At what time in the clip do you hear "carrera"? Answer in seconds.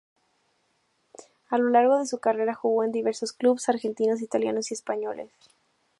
2.17-2.55